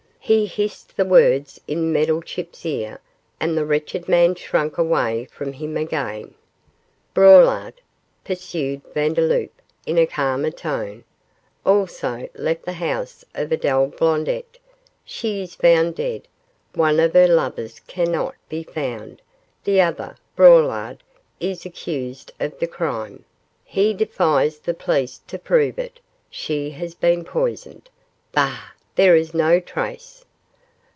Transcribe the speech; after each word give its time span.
He 0.23 0.45
hissed 0.45 0.95
the 0.95 1.03
words 1.03 1.59
in 1.67 1.91
Meddlechip's 1.91 2.65
ear, 2.65 3.01
and 3.41 3.57
the 3.57 3.65
wretched 3.65 4.07
man 4.07 4.35
shrank 4.35 4.77
away 4.77 5.25
from 5.25 5.51
him 5.51 5.75
again. 5.75 6.35
'Braulard,' 7.13 7.81
pursued 8.23 8.81
Vandeloup, 8.93 9.51
in 9.85 9.97
a 9.97 10.05
calmer 10.07 10.51
tone, 10.51 11.03
'also 11.65 12.29
left 12.35 12.63
the 12.63 12.73
house 12.73 13.25
of 13.35 13.51
Adele 13.51 13.87
Blondet. 13.87 14.57
She 15.03 15.41
is 15.41 15.55
found 15.55 15.95
dead; 15.95 16.29
one 16.75 17.01
of 17.01 17.11
her 17.13 17.27
lovers 17.27 17.81
cannot 17.81 18.35
be 18.47 18.63
found; 18.63 19.21
the 19.65 19.81
other, 19.81 20.15
Braulard, 20.37 21.03
is 21.41 21.65
accused 21.65 22.31
of 22.39 22.57
the 22.59 22.67
crime; 22.67 23.25
he 23.65 23.93
defies 23.93 24.59
the 24.59 24.75
police 24.75 25.19
to 25.27 25.37
prove 25.37 25.77
it; 25.77 25.99
she 26.29 26.69
has 26.69 26.93
been 26.95 27.25
poisoned. 27.25 27.89
Bah! 28.31 28.57
there 28.95 29.15
is 29.15 29.33
no 29.33 29.57
trace. 29.57 30.25